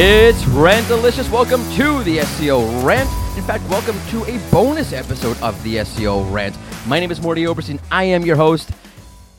[0.00, 1.28] It's Rant Delicious.
[1.28, 3.10] Welcome to the SEO Rant.
[3.36, 6.56] In fact, welcome to a bonus episode of the SEO Rant.
[6.86, 7.80] My name is Mordy Oberstein.
[7.90, 8.70] I am your host.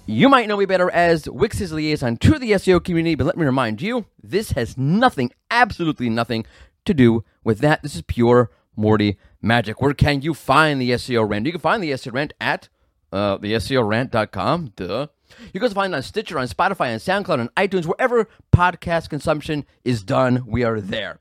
[0.06, 3.46] You might know me better as Wix's liaison to the SEO community, but let me
[3.46, 6.46] remind you, this has nothing, absolutely nothing
[6.84, 7.82] to do with that.
[7.82, 9.82] This is pure Mordy magic.
[9.82, 11.46] Where can you find the SEO Rant?
[11.46, 12.68] You can find the SEO Rant at
[13.12, 14.74] uh, the SEORant.com.
[14.76, 15.08] Duh.
[15.54, 20.04] You can find on Stitcher, on Spotify, on SoundCloud, on iTunes, wherever podcast consumption is
[20.04, 20.44] done.
[20.48, 21.20] We are there.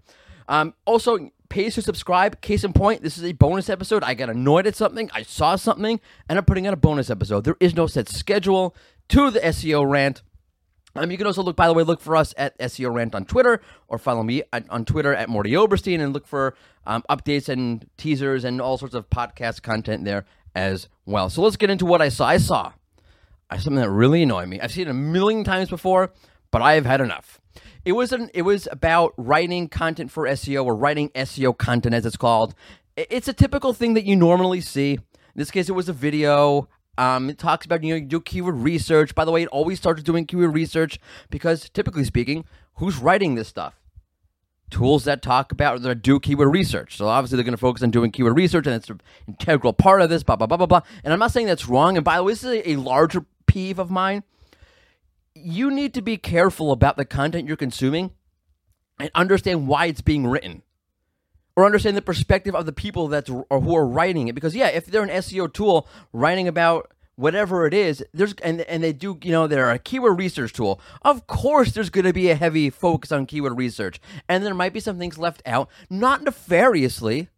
[0.48, 2.40] Um, also, pays to subscribe.
[2.40, 4.02] Case in point, this is a bonus episode.
[4.02, 7.44] I got annoyed at something, I saw something, and I'm putting out a bonus episode.
[7.44, 8.74] There is no set schedule
[9.08, 10.22] to the SEO rant.
[10.94, 13.24] Um, you can also look, by the way, look for us at SEO Rant on
[13.24, 16.54] Twitter or follow me at, on Twitter at Mordy Oberstein and look for
[16.86, 21.30] um, updates and teasers and all sorts of podcast content there as well.
[21.30, 22.26] So let's get into what I saw.
[22.26, 22.72] I saw
[23.52, 24.60] something that really annoyed me.
[24.60, 26.12] I've seen it a million times before,
[26.50, 27.40] but I have had enough.
[27.84, 32.04] It was an it was about writing content for SEO or writing SEO content as
[32.04, 32.54] it's called.
[32.96, 34.94] It's a typical thing that you normally see.
[34.94, 35.00] In
[35.36, 36.68] this case, it was a video.
[36.98, 39.14] Um, it talks about you know do keyword research.
[39.14, 40.98] By the way, it always starts doing keyword research
[41.30, 43.80] because typically speaking, who's writing this stuff?
[44.70, 46.96] Tools that talk about that do keyword research.
[46.96, 50.02] So obviously they're going to focus on doing keyword research, and it's an integral part
[50.02, 50.22] of this.
[50.22, 50.82] Blah blah blah blah blah.
[51.04, 51.96] And I'm not saying that's wrong.
[51.96, 54.24] And by the way, this is a, larger peeve of mine.
[55.34, 58.10] You need to be careful about the content you're consuming
[58.98, 60.62] and understand why it's being written
[61.56, 64.68] or understand the perspective of the people that or who are writing it because yeah
[64.68, 69.18] if they're an SEO tool writing about whatever it is there's and and they do
[69.22, 72.70] you know they're a keyword research tool of course there's going to be a heavy
[72.70, 77.28] focus on keyword research and there might be some things left out not nefariously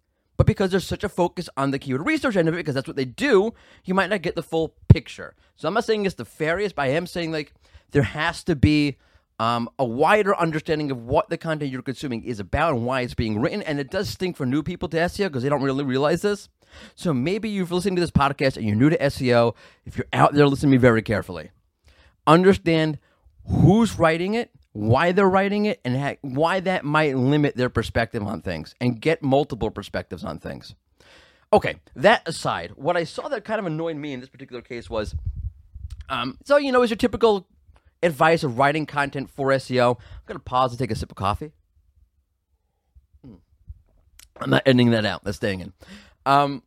[0.40, 2.86] but because there's such a focus on the keyword research end of it, because that's
[2.86, 3.52] what they do,
[3.84, 5.34] you might not get the full picture.
[5.54, 7.52] So I'm not saying it's nefarious, but I am saying like
[7.90, 8.96] there has to be
[9.38, 13.12] um, a wider understanding of what the content you're consuming is about and why it's
[13.12, 13.60] being written.
[13.60, 16.48] And it does stink for new people to SEO because they don't really realize this.
[16.94, 19.54] So maybe you've listened to this podcast and you're new to SEO.
[19.84, 21.50] If you're out there, listen to me very carefully.
[22.26, 22.98] Understand
[23.46, 28.40] who's writing it why they're writing it and why that might limit their perspective on
[28.40, 30.74] things and get multiple perspectives on things.
[31.52, 34.88] Okay, that aside, what I saw that kind of annoyed me in this particular case
[34.88, 35.14] was
[36.08, 37.48] um, so, you know, is your typical
[38.02, 39.96] advice of writing content for SEO.
[39.96, 41.52] I'm going to pause and take a sip of coffee.
[43.24, 43.34] Hmm.
[44.40, 45.24] I'm not ending that out.
[45.24, 45.72] That's staying in.
[46.26, 46.62] Um,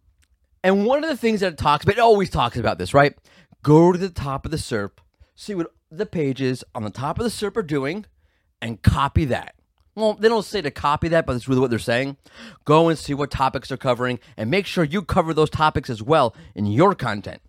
[0.63, 3.15] and one of the things that it talks about, it always talks about this, right?
[3.61, 4.91] Go to the top of the SERP,
[5.35, 8.05] see what the pages on the top of the SERP are doing
[8.61, 9.55] and copy that.
[9.95, 12.17] Well, they don't say to copy that, but it's really what they're saying.
[12.65, 16.01] Go and see what topics they're covering and make sure you cover those topics as
[16.01, 17.41] well in your content.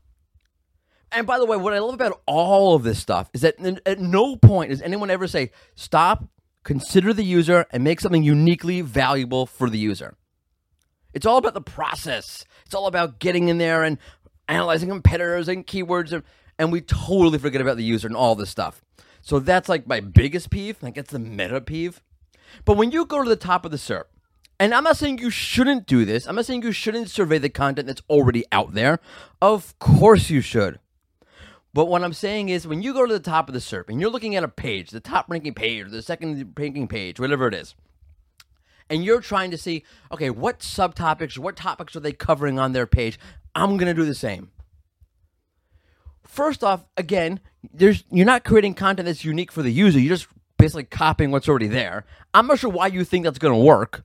[1.11, 3.55] And by the way, what I love about all of this stuff is that
[3.87, 6.25] at no point does anyone ever say, stop,
[6.65, 10.17] consider the user, and make something uniquely valuable for the user.
[11.15, 12.45] It's all about the process.
[12.67, 13.99] It's all about getting in there and
[14.49, 16.23] analyzing competitors and keywords and
[16.59, 18.81] and we totally forget about the user and all this stuff.
[19.23, 20.83] So that's like my biggest peeve.
[20.83, 22.01] Like it's the meta peeve.
[22.65, 24.05] But when you go to the top of the SERP,
[24.61, 26.29] and I'm not saying you shouldn't do this.
[26.29, 29.01] I'm not saying you shouldn't survey the content that's already out there.
[29.43, 30.79] Of course you should.
[31.73, 34.01] But what I'm saying is when you go to the top of the SERP and
[34.01, 37.55] you're looking at a page, the top ranking page the second ranking page, whatever it
[37.55, 37.75] is,
[38.95, 42.87] and you're trying to see, okay, what subtopics, what topics are they covering on their
[42.87, 43.19] page?
[43.55, 44.51] I'm going to do the same
[46.35, 47.41] first off, again,
[47.73, 49.99] there's you're not creating content that's unique for the user.
[49.99, 50.29] You're just
[50.59, 52.05] basically copying what's already there.
[52.35, 54.05] I'm not sure why you think that's going to work.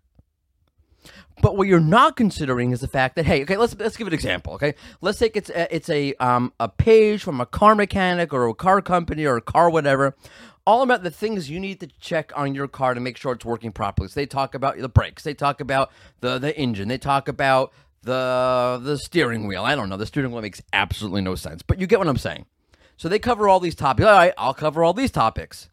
[1.41, 4.13] But what you're not considering is the fact that hey, okay, let's let's give an
[4.13, 4.53] example.
[4.53, 8.47] Okay, let's take it's a, it's a um a page from a car mechanic or
[8.47, 10.16] a car company or a car whatever,
[10.66, 13.45] all about the things you need to check on your car to make sure it's
[13.45, 14.09] working properly.
[14.09, 17.72] So they talk about the brakes, they talk about the the engine, they talk about
[18.03, 19.64] the the steering wheel.
[19.64, 19.97] I don't know.
[19.97, 22.46] The steering wheel makes absolutely no sense, but you get what I'm saying.
[22.97, 24.05] So they cover all these topics.
[24.05, 25.69] All right, I'll cover all these topics.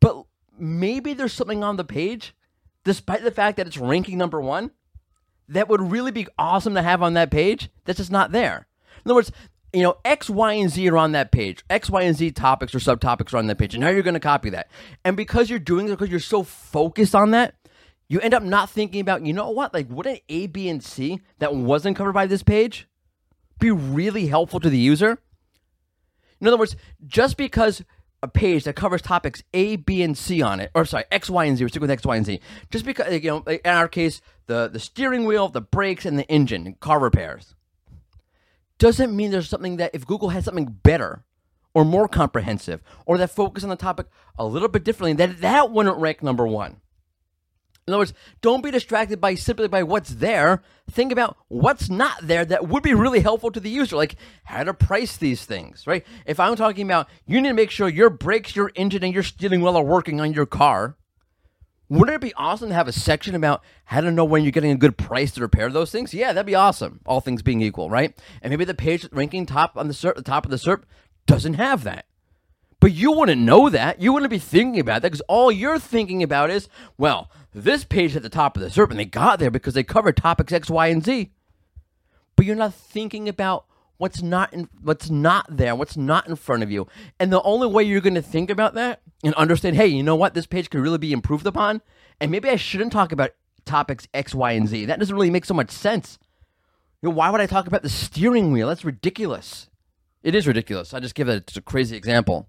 [0.00, 0.24] But
[0.58, 2.34] maybe there's something on the page,
[2.84, 4.70] despite the fact that it's ranking number one,
[5.48, 7.70] that would really be awesome to have on that page.
[7.84, 8.66] That's just not there.
[9.04, 9.32] In other words,
[9.72, 11.64] you know, X, Y, and Z are on that page.
[11.68, 13.74] X, Y, and Z topics or subtopics are on that page.
[13.74, 14.70] And now you're going to copy that.
[15.04, 17.54] And because you're doing it, because you're so focused on that,
[18.08, 21.20] you end up not thinking about, you know what, like wouldn't A, B, and C
[21.38, 22.88] that wasn't covered by this page
[23.58, 25.18] be really helpful to the user?
[26.40, 26.76] In other words,
[27.06, 27.84] just because
[28.22, 31.44] a page that covers topics A, B, and C on it, or sorry, X, Y,
[31.44, 33.88] and Z, we stick with X, Y, and Z, just because, you know, in our
[33.88, 37.54] case, the, the steering wheel, the brakes, and the engine, and car repairs,
[38.78, 41.24] doesn't mean there's something that if Google has something better
[41.74, 44.06] or more comprehensive or that focus on the topic
[44.38, 46.80] a little bit differently, that that wouldn't rank number one.
[47.88, 48.12] In other words,
[48.42, 50.62] don't be distracted by simply by what's there.
[50.90, 54.62] Think about what's not there that would be really helpful to the user, like how
[54.62, 56.04] to price these things, right?
[56.26, 59.22] If I'm talking about you need to make sure your brakes, your engine, and your
[59.22, 60.96] steering wheel are working on your car,
[61.88, 64.70] wouldn't it be awesome to have a section about how to know when you're getting
[64.70, 66.12] a good price to repair those things?
[66.12, 67.00] Yeah, that'd be awesome.
[67.06, 68.14] All things being equal, right?
[68.42, 70.82] And maybe the page ranking top on the SERP, the top of the SERP
[71.26, 72.04] doesn't have that.
[72.80, 74.00] But you wouldn't know that.
[74.00, 78.14] You wouldn't be thinking about that because all you're thinking about is, well, this page
[78.14, 80.70] at the top of the SERP and they got there because they covered topics X,
[80.70, 81.32] Y, and Z.
[82.36, 83.64] But you're not thinking about
[83.96, 86.86] what's not in, what's not there, what's not in front of you.
[87.18, 90.14] And the only way you're going to think about that and understand, hey, you know
[90.14, 91.82] what, this page could really be improved upon,
[92.20, 93.32] and maybe I shouldn't talk about
[93.64, 94.84] topics X, Y, and Z.
[94.84, 96.18] That doesn't really make so much sense.
[97.02, 98.68] You know, why would I talk about the steering wheel?
[98.68, 99.68] That's ridiculous.
[100.22, 100.94] It is ridiculous.
[100.94, 102.48] I just give it a crazy example.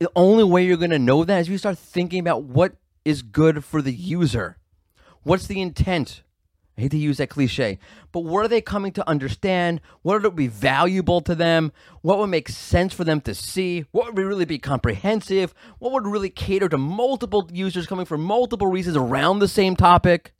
[0.00, 2.72] The only way you're going to know that is you start thinking about what
[3.04, 4.56] is good for the user.
[5.24, 6.22] What's the intent?
[6.78, 7.78] I hate to use that cliche,
[8.10, 9.82] but what are they coming to understand?
[10.00, 11.72] What would be valuable to them?
[12.00, 13.84] What would make sense for them to see?
[13.90, 15.52] What would really be comprehensive?
[15.78, 20.32] What would really cater to multiple users coming for multiple reasons around the same topic?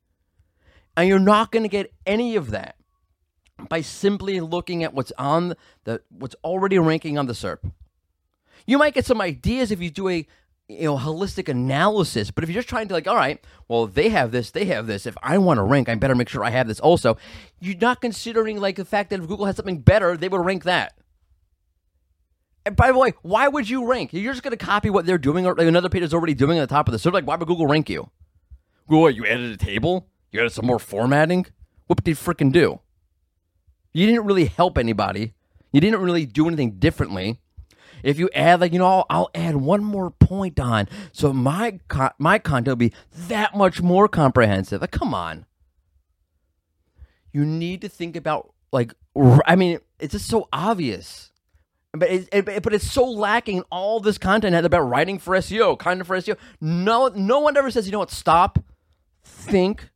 [0.96, 2.76] And you're not going to get any of that
[3.68, 5.54] by simply looking at what's on
[5.84, 7.70] the what's already ranking on the SERP.
[8.66, 10.26] You might get some ideas if you do a
[10.68, 14.08] you know holistic analysis, but if you're just trying to like, all right, well they
[14.10, 15.06] have this, they have this.
[15.06, 17.16] If I want to rank, I better make sure I have this also.
[17.60, 20.64] You're not considering like the fact that if Google has something better, they would rank
[20.64, 20.94] that.
[22.66, 24.12] And by the way, why would you rank?
[24.12, 26.58] You're just going to copy what they're doing, or like another page is already doing
[26.58, 27.14] at the top of the search.
[27.14, 28.10] Like, why would Google rank you?
[28.88, 30.08] Google, you added a table?
[30.30, 31.46] You added some more formatting?
[31.86, 32.80] What did you freaking do?
[33.92, 35.34] You didn't really help anybody.
[35.72, 37.40] You didn't really do anything differently.
[38.02, 41.79] If you add, like, you know, I'll, I'll add one more point on, so my
[41.88, 42.93] co- my content will be
[43.29, 44.81] that much more comprehensive.
[44.81, 45.47] Like, come on.
[47.32, 48.93] You need to think about, like,
[49.47, 51.31] I mean, it's just so obvious.
[51.93, 56.06] But it, it, but it's so lacking all this content about writing for SEO, content
[56.06, 56.37] for SEO.
[56.61, 58.12] No, no one ever says, you know what?
[58.12, 58.61] Stop,
[59.25, 59.91] think,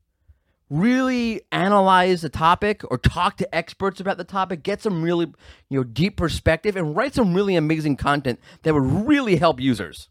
[0.71, 5.27] really analyze the topic or talk to experts about the topic, get some really
[5.69, 10.09] you know deep perspective, and write some really amazing content that would really help users.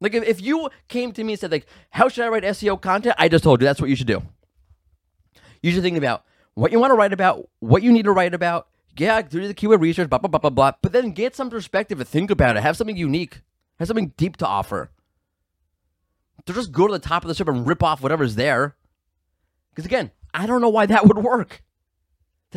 [0.00, 2.80] Like if, if you came to me and said like, "How should I write SEO
[2.80, 4.22] content?" I just told you that's what you should do.
[5.62, 8.34] You should think about what you want to write about, what you need to write
[8.34, 8.68] about.
[8.98, 10.72] Yeah, do the keyword research, blah blah blah blah blah.
[10.82, 12.62] But then get some perspective and think about it.
[12.62, 13.42] Have something unique.
[13.78, 14.90] Have something deep to offer.
[16.46, 18.76] To just go to the top of the SERP and rip off whatever's there
[19.76, 21.62] because again, I don't know why that would work.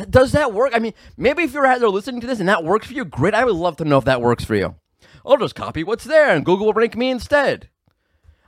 [0.08, 0.72] does that work?
[0.74, 3.04] I mean, maybe if you're out there listening to this and that works for you,
[3.04, 3.34] great.
[3.34, 4.76] I would love to know if that works for you.
[5.24, 7.68] I'll just copy what's there and Google will rank me instead.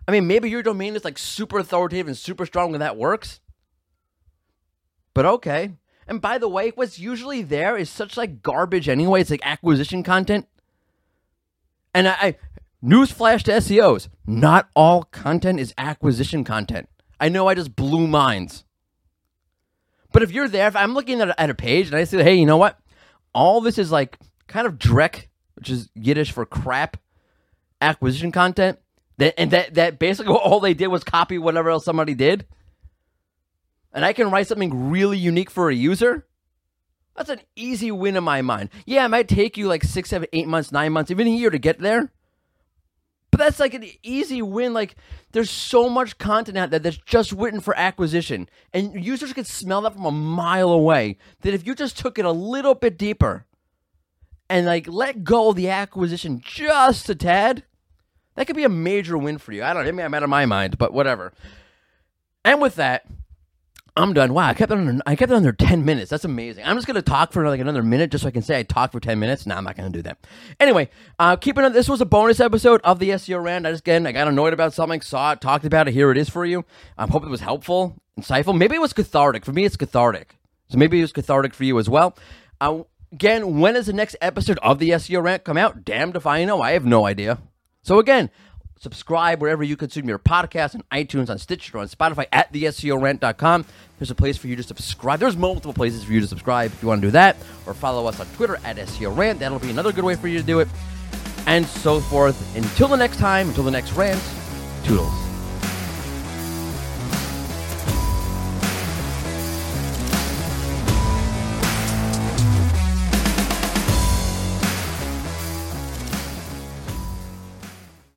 [0.09, 3.41] I mean, maybe your domain is like super authoritative and super strong and that works.
[5.13, 5.73] But okay.
[6.09, 9.21] And by the way, what's usually there is such like garbage anyway.
[9.21, 10.49] It's like acquisition content.
[11.95, 12.37] And I, I
[12.83, 16.89] newsflash to SEOs: not all content is acquisition content.
[17.23, 18.65] I know I just blew minds.
[20.11, 22.21] But if you're there, if I'm looking at a, at a page and I say,
[22.21, 22.81] hey, you know what?
[23.33, 26.97] All this is like kind of dreck, which is Yiddish for crap
[27.81, 28.81] acquisition content.
[29.19, 32.45] That and that that basically all they did was copy whatever else somebody did.
[33.93, 36.27] And I can write something really unique for a user.
[37.15, 38.71] That's an easy win in my mind.
[38.85, 41.51] Yeah, it might take you like six, seven, eight months, nine months, even a year
[41.51, 42.11] to get there.
[43.33, 44.75] But that's like an easy win.
[44.75, 44.95] Like
[45.33, 49.81] there's so much content out there that's just written for acquisition, and users can smell
[49.81, 51.17] that from a mile away.
[51.41, 53.47] That if you just took it a little bit deeper,
[54.51, 57.65] and like let go of the acquisition just a tad,
[58.35, 59.65] that could be a major win for you.
[59.65, 59.93] I don't know.
[59.93, 61.33] Maybe I'm out of my mind, but whatever.
[62.45, 63.07] And with that,
[63.95, 64.33] I'm done.
[64.33, 65.03] Wow, I kept it under.
[65.05, 66.11] I kept it under ten minutes.
[66.11, 66.65] That's amazing.
[66.65, 68.93] I'm just gonna talk for like another minute, just so I can say I talked
[68.93, 69.45] for ten minutes.
[69.45, 70.19] No, I'm not gonna do that.
[70.59, 71.75] Anyway, uh, keeping on.
[71.75, 73.67] This was a bonus episode of the SEO rant.
[73.67, 75.95] I just again, I got annoyed about something, saw it, talked about it.
[75.95, 76.65] Here it is for you.
[76.97, 78.57] I hope it was helpful, insightful.
[78.57, 79.45] Maybe it was cathartic.
[79.45, 80.39] For me, it's cathartic.
[80.69, 82.17] So maybe it was cathartic for you as well.
[82.63, 85.85] Uh, again, when is the next episode of the SEO rant come out?
[85.85, 86.63] Damned if I know.
[86.63, 87.41] I have no idea.
[87.83, 88.31] So again,
[88.83, 93.65] subscribe wherever you consume your podcast on iTunes, on Stitcher, on Spotify, at theSEOrant.com.
[93.99, 95.21] There's a place for you to subscribe.
[95.21, 98.07] There's multiple places for you to subscribe if you want to do that, or follow
[98.07, 99.39] us on Twitter at SEO Rant.
[99.39, 100.69] That'll be another good way for you to do it,
[101.47, 102.57] and so forth.
[102.57, 104.21] Until the next time, until the next rant,
[104.85, 105.32] toodles.